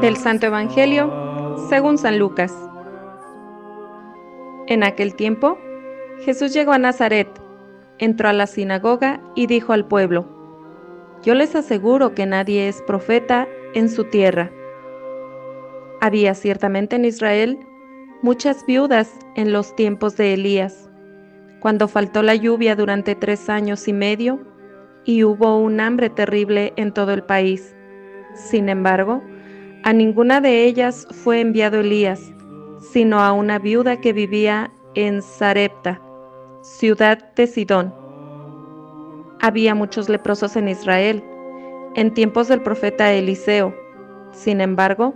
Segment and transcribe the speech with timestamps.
[0.00, 2.54] Del Santo Evangelio según San Lucas.
[4.66, 5.58] En aquel tiempo,
[6.20, 7.28] Jesús llegó a Nazaret,
[7.98, 10.26] entró a la sinagoga y dijo al pueblo,
[11.22, 14.50] Yo les aseguro que nadie es profeta en su tierra.
[16.00, 17.58] Había ciertamente en Israel
[18.22, 20.88] muchas viudas en los tiempos de Elías,
[21.60, 24.40] cuando faltó la lluvia durante tres años y medio
[25.04, 27.76] y hubo un hambre terrible en todo el país.
[28.34, 29.22] Sin embargo,
[29.82, 32.32] a ninguna de ellas fue enviado Elías,
[32.80, 36.00] sino a una viuda que vivía en Sarepta,
[36.60, 37.94] ciudad de Sidón.
[39.40, 41.24] Había muchos leprosos en Israel,
[41.94, 43.74] en tiempos del profeta Eliseo.
[44.32, 45.14] Sin embargo,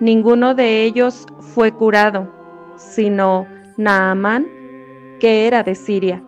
[0.00, 2.28] ninguno de ellos fue curado,
[2.76, 3.46] sino
[3.76, 4.48] Naamán,
[5.20, 6.24] que era de Siria.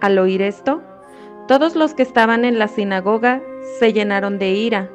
[0.00, 0.82] Al oír esto,
[1.48, 3.42] todos los que estaban en la sinagoga
[3.80, 4.90] se llenaron de ira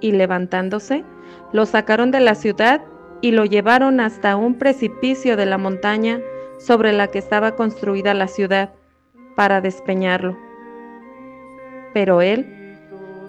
[0.00, 1.04] y levantándose,
[1.52, 2.82] lo sacaron de la ciudad
[3.20, 6.20] y lo llevaron hasta un precipicio de la montaña
[6.58, 8.70] sobre la que estaba construida la ciudad
[9.36, 10.36] para despeñarlo.
[11.92, 12.76] Pero él,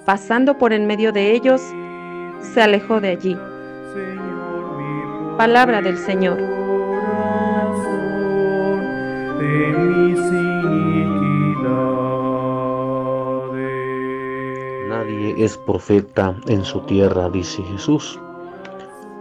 [0.06, 1.62] pasando por en medio de ellos,
[2.42, 3.38] se alejó de allí.
[5.38, 6.38] Palabra del Señor.
[15.38, 18.20] Es profeta en su tierra, dice Jesús.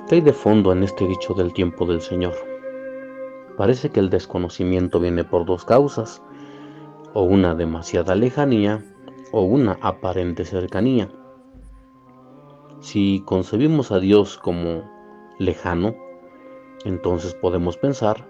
[0.08, 2.34] ¿Qué hay de fondo en este dicho del tiempo del Señor?
[3.56, 6.22] Parece que el desconocimiento viene por dos causas,
[7.14, 8.84] o una demasiada lejanía
[9.32, 11.08] o una aparente cercanía.
[12.80, 14.90] Si concebimos a Dios como
[15.38, 15.94] lejano,
[16.84, 18.26] entonces podemos pensar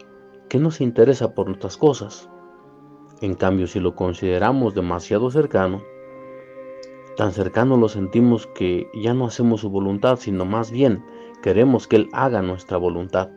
[0.49, 2.29] que no se interesa por nuestras cosas.
[3.21, 5.83] En cambio, si lo consideramos demasiado cercano,
[7.21, 11.05] Tan cercano lo sentimos que ya no hacemos su voluntad, sino más bien
[11.43, 13.29] queremos que Él haga nuestra voluntad.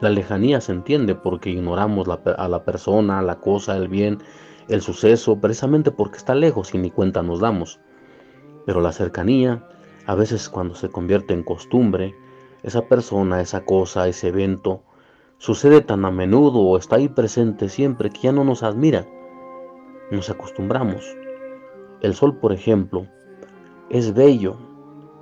[0.00, 4.18] La lejanía se entiende porque ignoramos a la persona, la cosa, el bien,
[4.68, 7.80] el suceso, precisamente porque está lejos y ni cuenta nos damos.
[8.66, 9.66] Pero la cercanía,
[10.06, 12.14] a veces cuando se convierte en costumbre,
[12.62, 14.84] esa persona, esa cosa, ese evento,
[15.38, 19.08] sucede tan a menudo o está ahí presente siempre que ya no nos admira.
[20.12, 21.16] Nos acostumbramos.
[22.02, 23.06] El sol, por ejemplo,
[23.88, 24.56] es bello,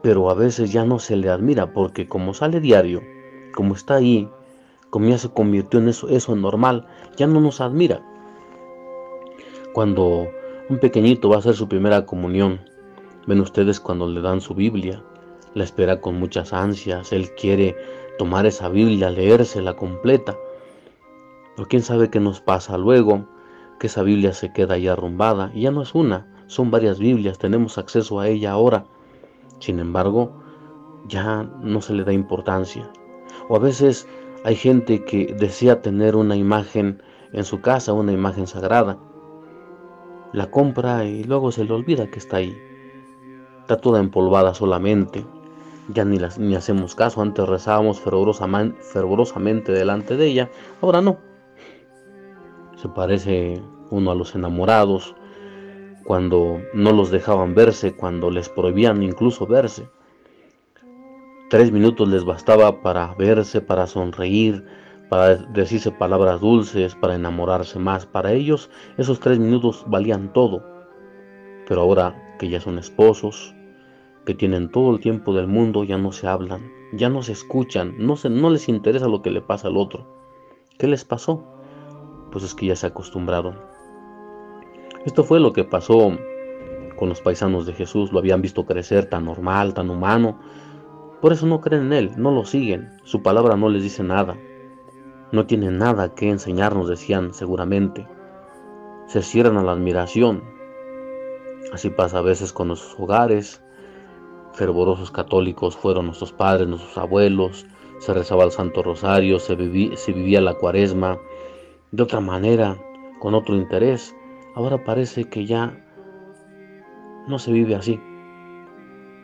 [0.02, 3.02] pero a veces ya no se le admira porque como sale diario,
[3.54, 4.28] como está ahí,
[4.88, 6.86] como ya se convirtió en eso, eso normal,
[7.16, 8.00] ya no nos admira.
[9.74, 10.26] Cuando
[10.70, 12.60] un pequeñito va a hacer su primera comunión,
[13.26, 15.02] ven ustedes cuando le dan su Biblia,
[15.52, 17.76] la espera con muchas ansias, él quiere
[18.18, 20.34] tomar esa Biblia, leérsela completa.
[21.56, 23.26] Pero quién sabe qué nos pasa luego,
[23.78, 27.38] que esa Biblia se queda ya arrumbada y ya no es una, son varias Biblias,
[27.38, 28.84] tenemos acceso a ella ahora.
[29.60, 30.32] Sin embargo,
[31.06, 32.90] ya no se le da importancia.
[33.48, 34.08] O a veces
[34.42, 38.98] hay gente que desea tener una imagen en su casa, una imagen sagrada.
[40.32, 42.58] La compra y luego se le olvida que está ahí.
[43.60, 45.24] Está toda empolvada solamente.
[45.94, 47.22] Ya ni, las, ni hacemos caso.
[47.22, 50.50] Antes rezábamos fervorosamente, delante de ella.
[50.82, 51.16] Ahora no.
[52.74, 55.14] Se parece uno a los enamorados
[56.04, 59.88] cuando no los dejaban verse, cuando les prohibían incluso verse.
[61.48, 64.64] Tres minutos les bastaba para verse, para sonreír,
[65.08, 68.06] para decirse palabras dulces, para enamorarse más.
[68.06, 70.64] Para ellos esos tres minutos valían todo.
[71.66, 73.54] Pero ahora que ya son esposos,
[74.24, 77.94] que tienen todo el tiempo del mundo, ya no se hablan, ya no se escuchan,
[77.98, 80.06] no, se, no les interesa lo que le pasa al otro.
[80.78, 81.44] ¿Qué les pasó?
[82.30, 83.69] Pues es que ya se acostumbraron.
[85.04, 86.12] Esto fue lo que pasó
[86.96, 90.38] con los paisanos de Jesús, lo habían visto crecer tan normal, tan humano.
[91.22, 94.36] Por eso no creen en Él, no lo siguen, su palabra no les dice nada.
[95.32, 98.06] No tienen nada que enseñarnos, decían seguramente.
[99.06, 100.44] Se cierran a la admiración.
[101.72, 103.62] Así pasa a veces con nuestros hogares.
[104.52, 107.64] Fervorosos católicos fueron nuestros padres, nuestros abuelos.
[108.00, 109.56] Se rezaba el Santo Rosario, se,
[109.96, 111.18] se vivía la cuaresma
[111.90, 112.76] de otra manera,
[113.20, 114.14] con otro interés.
[114.54, 115.78] Ahora parece que ya
[117.28, 118.00] no se vive así.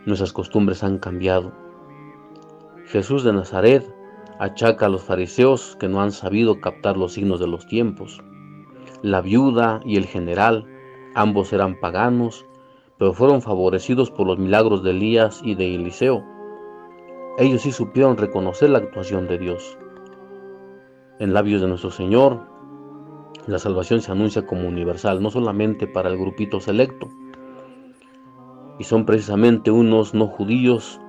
[0.06, 1.52] Nuestras costumbres han cambiado.
[2.86, 3.84] Jesús de Nazaret
[4.38, 8.22] achaca a los fariseos que no han sabido captar los signos de los tiempos.
[9.02, 10.64] La viuda y el general,
[11.14, 12.46] ambos eran paganos,
[12.98, 16.24] pero fueron favorecidos por los milagros de Elías y de Eliseo.
[17.38, 19.76] Ellos sí supieron reconocer la actuación de Dios.
[21.18, 22.46] En labios de nuestro Señor,
[23.46, 27.08] la salvación se anuncia como universal, no solamente para el grupito selecto.
[28.78, 31.00] Y son precisamente unos no judíos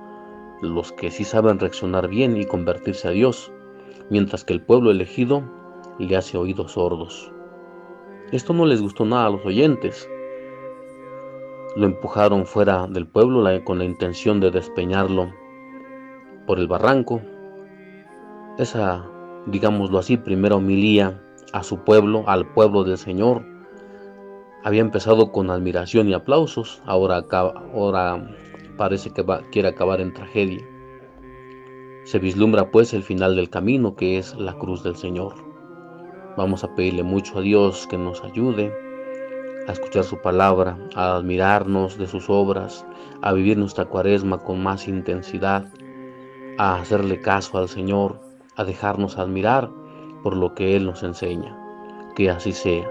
[0.62, 3.52] los que sí saben reaccionar bien y convertirse a Dios,
[4.10, 5.42] mientras que el pueblo elegido
[5.98, 7.32] le hace oídos sordos.
[8.30, 10.08] Esto no les gustó nada a los oyentes.
[11.76, 15.32] Lo empujaron fuera del pueblo con la intención de despeñarlo
[16.46, 17.20] por el barranco.
[18.58, 19.04] Esa,
[19.46, 21.20] digámoslo así, primera homilía
[21.52, 23.44] a su pueblo, al pueblo del Señor,
[24.64, 28.34] había empezado con admiración y aplausos, ahora, ahora
[28.76, 30.66] parece que quiere acabar en tragedia.
[32.04, 35.34] Se vislumbra pues el final del camino que es la cruz del Señor.
[36.36, 38.72] Vamos a pedirle mucho a Dios que nos ayude
[39.68, 42.86] a escuchar su palabra, a admirarnos de sus obras,
[43.20, 45.66] a vivir nuestra cuaresma con más intensidad,
[46.56, 48.18] a hacerle caso al Señor,
[48.56, 49.70] a dejarnos admirar
[50.22, 51.56] por lo que Él nos enseña.
[52.14, 52.88] Que así sea.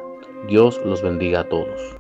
[0.48, 1.98] Dios los bendiga a todos.